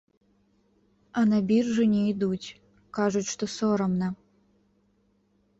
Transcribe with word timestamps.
А 1.19 1.23
на 1.33 1.39
біржу 1.51 1.85
не 1.93 1.99
ідуць, 2.13 2.49
кажуць, 2.99 3.25
што 3.33 3.51
сорамна. 3.57 4.09